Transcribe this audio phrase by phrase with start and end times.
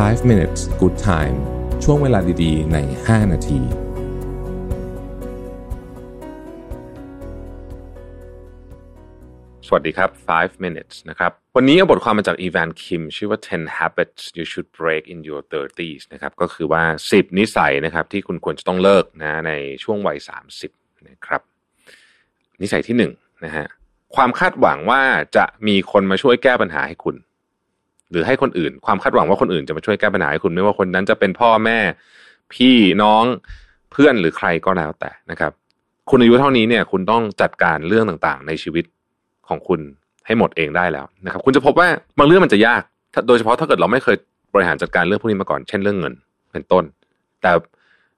[0.00, 1.36] 5 minutes good time
[1.84, 3.60] ช่วงเวลาดีๆ ใน 5 นาที
[9.66, 16.84] สวัสดีครับ 5 minutes นะครับ วันนี้เอาบทความมาจากอีแวนคิมชื่อว่า 10 habits you should break in your 30s นะครับ ก็คือว่า
[17.10, 19.52] 10 นิสัยนะครับ ที่คุณควรจะต้องเลิกนะใน
[19.84, 20.18] ช่วงวัย
[20.62, 21.42] 30 นะครับ
[22.62, 23.66] นิสัยที่1นะฮะ
[24.14, 25.02] ความคาดหวังว่า
[25.36, 27.16] จะมีคนมาช่วยแก้ปัญหาให้คุณ
[28.12, 31.78] หรือให้คนอื่น ความคาดหวังว่าคนอื่นจะมาช่วยแก้ปัญหาให้คุณไม่ว่าคนนั้นจะเป็นพ่อแม่
[32.54, 33.24] พี่น้อง
[33.92, 35.52] เพื่อนหรือใครก็แล้วแต่นะครับ
[36.10, 38.84] คุณอายุเท่านี้เนี่ยคุณต้องจัดการเรื่องต่างๆ ในชีวิต
[39.48, 39.80] ของคุณ
[40.26, 41.88] ให้หมดเองได้แล้วนะครับ คุณจะพบว่า
[42.18, 42.82] บางเรื่องมันจะยาก
[43.28, 44.16] โดยเฉพาะถ้าเกิดเราไม่เคย
[44.54, 46.14] บริหารจัดการเรื่องพวกนี้มาก่อน เช่นเรื่องเงิน
[46.52, 46.84] เป็นต้น
[47.42, 47.52] แต่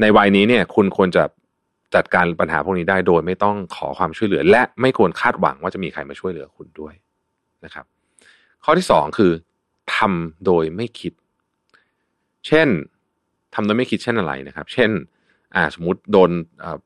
[0.00, 1.24] ในวัยนี้เนี่ยคุณควรจะ
[1.94, 6.94] จัดการปัญหาพวกนี้ได้โดยไม่ต้องขอความช่วยเหลือ และไม่ควรคาดหวังว่าจะมีใครมาช่วยเหลือคุณด้วย
[7.64, 7.84] นะครับ
[8.64, 9.32] ข้อที่สองคือ
[9.96, 11.12] ทำโดยไม่คิด
[12.46, 12.68] เช่น
[13.54, 14.90] ทำโดยไม่คิดเช่นอะไรนะครับ เช่น
[15.54, 16.30] อ่าสมมติโดน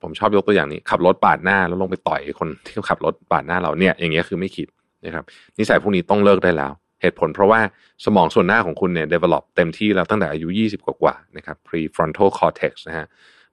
[0.03, 4.69] ผมชอบยกตัวอย่างนี้ ขับรถปาดหน้าแล้วลงไปต่อยคนที่ขับรถปาดหน้าเราเนี่ย อย่างเงี้ยคือไม่คิด
[5.07, 5.25] นะครับ
[5.59, 6.73] นิสัยพวกนี้ต้องเลิกได้แล้ว
[7.03, 7.61] เหตุผลเพราะว่า
[8.05, 13.07] สมองส่วนหน้าของคุณเนี่ย develop เต็มที่แล้วตั้งแต่อายุ 20 กว่าๆนะครับ prefrontal cortex นะฮะ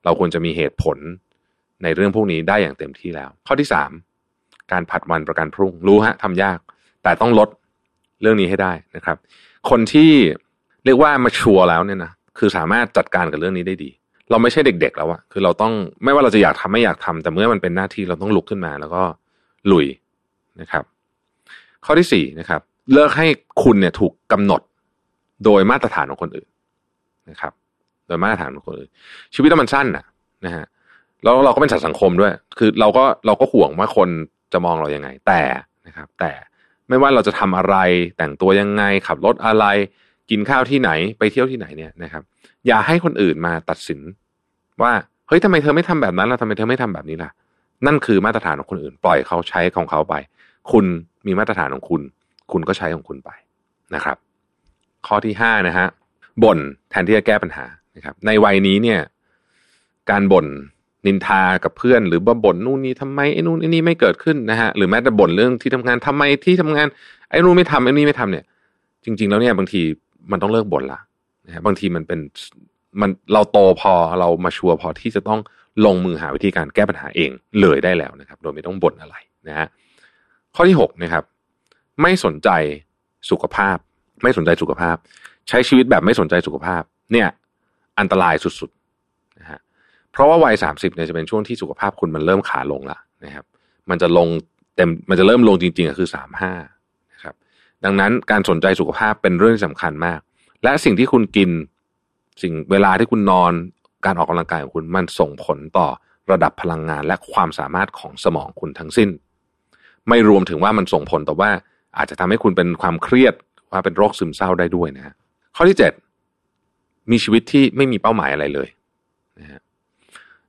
[0.04, 0.98] เราควรจะมีเหตุผล
[1.84, 3.92] ในเรื่องพวกนี้ได้อย่างเต็มที่แล้ว ข้อที่สาม
[4.72, 6.60] การผัดวันประกันพรุ่งรู้ฮะทำยาก
[7.04, 7.50] แต่ต้องลด
[8.22, 9.18] เรื่องนี้ให้ได้นะครับ
[9.70, 10.12] คนที่
[10.86, 13.90] เรียกว่ามาชัวร์แล้วเนี่ยนะคือสามารถจัดการกับเรื่องนี้ได้ดี
[14.30, 19.04] เราไม่ใช่เด็ก ๆ แล้วอะคือเราต้องไม่ว่าเราจะอยากทำไม่อยากทำแต่เมื่อมันเป็นหน้าที่เราต้องลุกขึ้นมา แล้วก็
[19.72, 19.88] ลุย
[20.62, 20.84] นะครับ
[21.86, 22.62] ข้อที่สี่นะครับ
[22.94, 23.28] เลิกให้
[23.64, 24.62] คุณเนี่ยถูกกำหนด
[25.46, 26.50] โดยมาตรฐานของคนอื่น
[27.30, 27.54] นะครับ
[28.08, 28.90] โดยมาตรฐานของคนอื่น
[29.36, 30.06] ชีวิตเรามันสั้นนะ
[30.46, 30.66] นะฮะ
[31.24, 34.10] แล้วเราก็เป็นสัตว์สังคมด้วย คือเราก็เราก็ห่วงว่าคน
[34.54, 35.42] จะมองเราอยังไง แต่
[35.88, 36.32] นะครับ แต่
[36.90, 37.76] ไม่ว่าเราจะทำอะไร
[38.18, 39.66] แต่งตัวยังไงขับรถอะไร
[40.30, 42.24] กินข้าวที่ไหนไปเที่ยวที่ไหนเนี่ยนะครับ
[42.68, 44.00] อย่าให้คนอื่นมาตัดสิน
[44.82, 44.92] ว่า
[45.28, 47.30] เฮ้ยทำไมเธอไม่ทำแบบนั้นล่ะทำไมเธอไม่ทำแบบนี้ล่ะ
[47.86, 50.16] นั่นคือมาตรฐานของคนอื่น ปล่อยเขาใช้ของเขาไป
[50.72, 50.86] คุณ
[51.28, 52.02] มีมาตรฐานของคุณ
[52.52, 53.30] คุณก็ใช้ของคุณไป
[53.96, 54.18] นะครับ
[55.08, 55.88] ข้อที่ห้านะฮะ
[56.44, 56.60] บ่น
[56.90, 57.66] แทนที่จะแก้ปัญหา
[57.96, 59.00] นะครับ ในวัยนี้เนี่ย
[60.10, 60.46] การบ่น
[61.08, 66.88] นินทากับเพื่อนหรือว่บ่นนู่นนี่ทำไมไอ้นู่นไอ้นี่ไม่เกิดขึ้นนะฮะหรือแม้แต่บ่นเรื่องที่ทำงานทำไมที่ทำงาน
[67.30, 68.46] ไอ้นู่นไม่ทำไอ้นี่ไม่ทำเนี่ย
[69.06, 69.82] จริง ๆ แล้วเนี่ยบางที
[70.32, 71.00] มันต้องเลิกบ่นละ
[71.48, 72.20] นะฮะบางทีมันเป็น
[73.02, 75.40] มันเราโตพอเรามาชัวร์พอที่จะต้อง
[75.86, 77.32] ลงมือหาวิธีการแก้ปัญหาเอง
[77.62, 79.16] เลยได้แล้วนะครับ โดยไม่ต้องบ่นอะไร
[79.48, 79.68] นะฮะ
[80.56, 81.24] ข้อที่หกนะครับ
[82.02, 82.50] ไม่สนใจ
[83.30, 83.78] สุขภาพ
[84.24, 84.96] ไม่สนใจสุขภาพ
[85.50, 86.84] ใช้ชีวิตแบบไม่สนใจสุขภาพ
[87.14, 87.28] เนี่ย
[88.00, 88.70] อันตรายสุด
[90.20, 93.46] ราะว่าวัยสามสิบเนี่ยจะเป็นช่วงที่สุขภาพคุณมันเริ่มขาลงละนะครับ
[93.90, 94.28] มันจะลง
[94.76, 96.54] เต็มมันจะเริ่มลงจริงๆก็คือสามห้า
[97.14, 97.36] นะครับ
[97.84, 100.20] ดังนั้นการสนใจสุขภาพเป็นเรื่องที่สำคัญมาก
[100.64, 101.50] และสิ่งที่คุณกิน
[102.42, 103.54] สิ่งเวลาที่คุณนอน
[104.06, 105.88] การออกกำลังกายของคุณมันส่งผลต่อ
[106.32, 109.10] ระดับพลังงานและความสามารถของสมองคุณทั้งสิ้น
[110.10, 111.52] ไม่รวมถึงว่ามันส่งผลต่อว่า
[111.98, 113.34] อาจจะทำให้คุณเป็นความเครียด
[113.72, 115.16] ว่าเป็นโรคซึมเศร้าได้ด้วยนะฮะ
[115.56, 115.94] ข้อที่เจ็ด
[117.12, 118.70] มีชีวิตที่ไม่มีเป้าหมายอะไรเลย
[119.40, 119.62] นะฮะ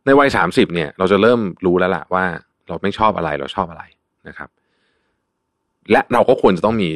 [0.07, 2.25] ในวัยสามสิบเนี่ย เราจะเริ่มรู้แล้วล่ะว่า
[2.69, 3.83] เราไม่ชอบอะไรเราชอบอะไร
[4.29, 4.49] นะครับ
[5.91, 6.91] และเราก็ควรจะต้องมี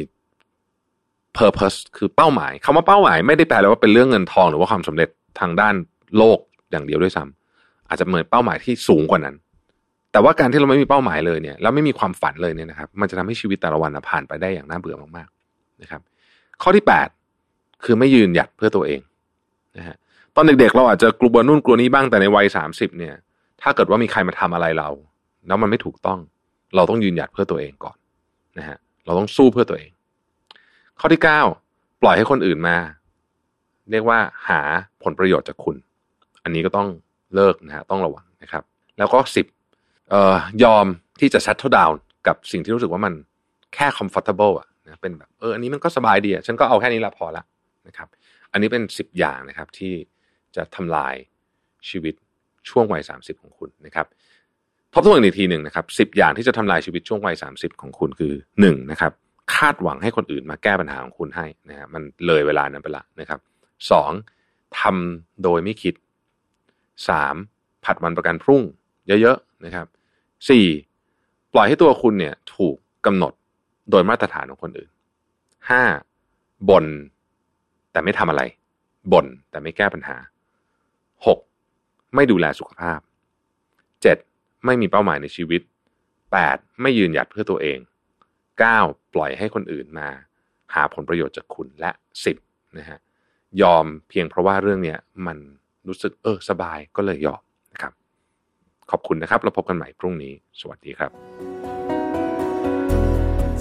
[1.37, 5.75] purpose คือเป้าหมายคำว่าเป้าหมายไม่ได้แปลว่าเป็นเรื่องเงินทองหรือว่าความสำเร็จทางด้าน
[6.17, 6.39] โลก
[6.71, 9.35] อย่างเดียวด้วยซ้ำอาจจะเหมือนเป้าหมายที่สูงกว่านั้น
[10.11, 16.01] แต่ว่าการที่เราไม่มีเป้าหมายเลยเนี่ยแล้วไม่มีความฝันเลยเนี่ยนะครับ มันจะทำให้ชีวิตแต่ละวันผ่านไปได้อย่างน่าเบื่อมากๆนะครับ
[16.61, 17.07] ข้อที่แปด
[17.83, 19.01] คือไม่ยืนหยัดเพื่อตัวเอง
[19.77, 19.95] นะฮะ
[20.35, 23.15] ตอนเด็กๆเราอาจจะกลัวนู่นกลัวนี้บ้างแต่ในวัยสามสิบเนี่ย
[23.61, 24.89] ถ้าเกิดว่ามีใครมาทำอะไรเรา
[25.47, 26.19] แล้วมันไม่ถูกต้อง
[26.75, 27.97] เราต้องยืนหยัดเพื่อตัวเองก่อน
[28.57, 29.91] นะฮะเราต้องสู้เพื่อตัวเอง
[30.99, 31.41] ข้อที่เก้า
[32.01, 32.77] ปล่อยให้คนอื่นมา
[33.91, 34.19] เรียกว่า
[34.49, 34.61] หา
[35.03, 35.75] ผลประโยชน์จากคุณ
[36.43, 36.87] อันนี้ก็ต้อง
[37.35, 38.63] เลิกนะฮะต้องระวังนะครับ
[38.97, 39.45] แล้วก็สิบ
[40.09, 40.85] เอ่อยอม
[41.19, 41.95] ที่จะ settle down
[42.27, 43.13] กับสิ่งที่รู้สึกว่ามัน
[43.73, 47.43] แค่ comfortable อะนะเป็นแบบเอออันนี้มันก็สบายดีอะฉันก็เอาแค่นี้ละพอละ
[47.87, 48.07] นะครับ
[48.51, 49.93] อันนี้เป็นสิบอย่างนะครับที่
[50.55, 51.15] จะทำลาย
[51.89, 52.13] ชีวิต
[52.69, 54.07] ช่วงวัยสามสิบของคุณนะครับ
[54.93, 59.11] ทบทวนอีกทีหนึ่งนะครับสิบอย่างที่จะทำลายชีวิตช่วงวัยสามสิบของคุณคือหนึ่งนะครับ
[59.55, 63.39] คาดหวังให้คนอื่นมาแก้ปัญหาของคุณให้นะฮะมันเลยเวลานั้นไปละนะครับ
[63.91, 64.11] สอง
[64.79, 65.93] ทำโดยไม่คิด
[67.09, 67.35] สาม
[67.85, 68.61] ผัดวันประกันพรุ่ง
[69.07, 69.87] เยอะๆนะครับ
[70.49, 70.65] สี่
[71.53, 72.75] ปล่อยให้ตัวคุณเนี่ยถูก
[73.05, 73.33] กำหนด
[73.91, 74.89] โดยมาตรฐานของคนอื่น
[75.69, 75.83] ห้า
[76.69, 76.85] บ่น
[77.91, 78.43] แต่ไม่ทำอะไร
[79.13, 80.17] บ่นแต่ไม่แก้ปัญหา
[81.25, 81.39] หก
[82.15, 82.99] ไม่ดูแลสุขภาพ
[84.01, 84.17] เจ็ด
[84.65, 85.61] ไม่มีเป้าหมายในชีวิต
[86.31, 87.79] แปดไม่ยืนหยัดเพื่อตัวเอง
[88.59, 88.79] เก้า
[89.13, 90.09] ปล่อยให้คนอื่นมา
[90.73, 91.91] หาผลประโยชน์จากคุณและ
[92.25, 92.37] สิบ
[92.77, 92.99] นะฮะ
[93.61, 95.37] ยอมเพียงเพราะว่าเรื่องเนี้ยมัน
[95.87, 97.41] รู้สึกเออสบายก็เลยยอม
[97.73, 97.93] นะครับ
[98.91, 101.11] ขอบคุณนะครับ แล้วพบกันใหม่พรุ่งนี้ สวัสดีครับ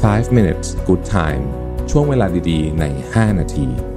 [0.05, 1.45] 5 minutes good time
[1.91, 3.94] ช่วงเวลาดีๆ ใน 5 นาที